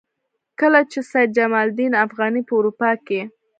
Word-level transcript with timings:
کله 0.59 0.79
چې 0.91 0.99
سید 1.11 1.29
جمال 1.37 1.63
الدین 1.71 1.93
افغاني 2.05 2.41
په 2.47 2.53
اروپا 2.59 2.89
کې. 3.05 3.21